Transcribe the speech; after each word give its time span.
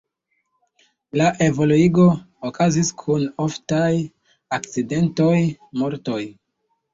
La 1.19 1.25
evoluigo 1.47 2.05
okazis 2.49 2.89
kun 3.03 3.27
oftaj 3.45 3.91
akcidentoj, 4.59 5.37
mortoj. 5.85 6.19